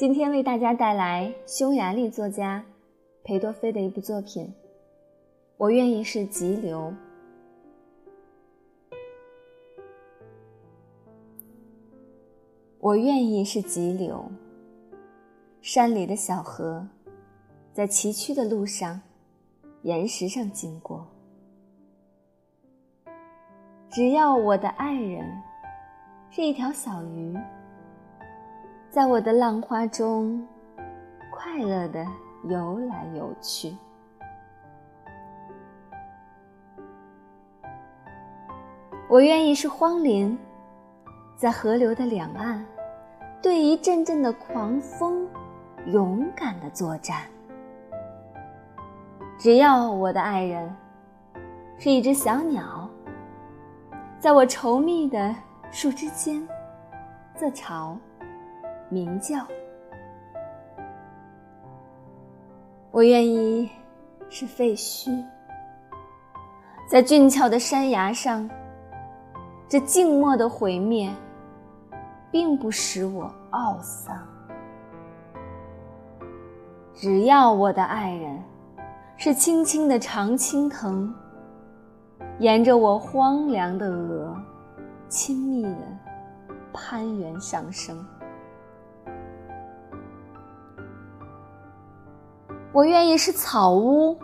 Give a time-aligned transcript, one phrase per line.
[0.00, 2.64] 今天为大家带来匈牙利作家
[3.22, 4.50] 裴多菲的一部作品。
[5.58, 6.90] 我愿意是急流，
[12.78, 14.24] 我愿意是急流。
[15.60, 16.88] 山里的小河，
[17.74, 19.02] 在崎岖的路上、
[19.82, 21.06] 岩石上经过。
[23.90, 25.30] 只要我的爱人
[26.30, 27.36] 是一条小鱼，
[28.90, 30.44] 在我的浪花中
[31.30, 32.04] 快乐的
[32.42, 33.76] 游来游去。
[39.08, 40.36] 我愿意是荒林，
[41.36, 42.66] 在河流的两岸，
[43.40, 45.28] 对一阵阵的狂风，
[45.86, 47.22] 勇敢的作战。
[49.38, 50.68] 只要我的爱人
[51.78, 52.90] 是一只小鸟，
[54.18, 55.32] 在我稠密的
[55.70, 56.44] 树枝间
[57.36, 57.96] 自嘲、
[58.90, 59.38] 鸣叫。
[62.90, 63.70] 我愿意
[64.28, 65.24] 是废墟，
[66.88, 68.48] 在俊俏的山崖上。
[69.68, 71.08] 这静默的毁灭，
[72.32, 74.18] 并不使我懊丧。
[76.92, 78.42] 只要我的爱人
[79.16, 81.14] 是青青的常青藤，
[82.40, 84.36] 沿着我荒凉的额，
[85.08, 85.86] 亲密的
[86.72, 88.04] 攀援上升。
[92.72, 94.16] 我愿意是草屋，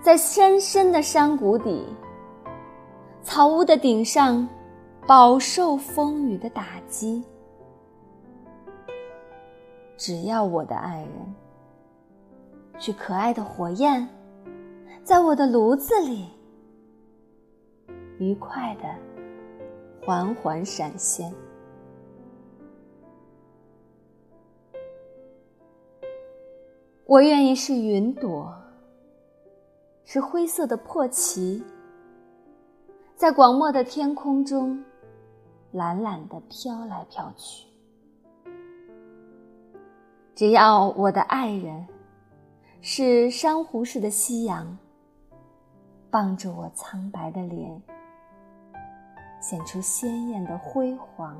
[0.00, 1.84] 在深深的山谷底。
[3.22, 4.48] 草屋的顶上，
[5.06, 7.22] 饱受风雨的打击。
[9.98, 11.34] 只要我的爱人
[12.78, 14.08] 是可爱的火焰，
[15.04, 16.26] 在我的炉子里
[18.18, 18.88] 愉快的
[20.04, 21.32] 缓缓闪现。
[27.12, 28.50] 我愿意是云朵，
[30.02, 31.62] 是灰色的破旗。
[33.14, 34.82] 在广漠的天空中，
[35.72, 37.68] 懒懒地飘来飘去。
[40.34, 41.86] 只要我的爱人
[42.80, 44.74] 是珊瑚似的夕阳，
[46.10, 47.82] 傍着我苍白的脸，
[49.38, 51.36] 显出鲜艳的辉煌。